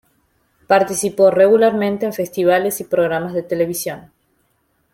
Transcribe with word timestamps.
Participó 0.65 1.29
regularmente 1.29 2.07
en 2.07 2.13
festivales 2.13 2.81
y 2.81 2.85
programas 2.85 3.35
de 3.35 3.43
televisión. 3.43 4.11